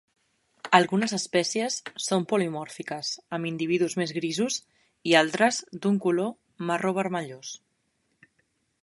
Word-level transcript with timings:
Algunes 0.77 1.11
espècies 1.17 1.77
són 2.05 2.25
polimòrfiques, 2.31 3.11
amb 3.39 3.51
individus 3.51 3.99
més 4.03 4.15
grisos 4.19 4.59
i 5.13 5.17
altres 5.23 5.63
d'un 5.85 6.03
color 6.07 6.35
marró 6.73 6.99
vermellós. 7.01 7.57